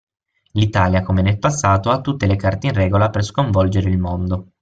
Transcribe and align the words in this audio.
L'Italia 0.53 1.03
come 1.03 1.21
nel 1.21 1.37
passato 1.37 1.91
ha 1.91 2.01
tutte 2.01 2.25
le 2.25 2.35
carte 2.35 2.65
in 2.65 2.73
regola 2.73 3.11
per 3.11 3.23
sconvolgere 3.23 3.87
il 3.91 3.99
mondo. 3.99 4.53